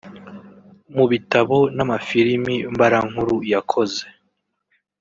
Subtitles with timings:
[0.95, 4.03] Mu bitabo n’amafilimi mbarankuru yakoze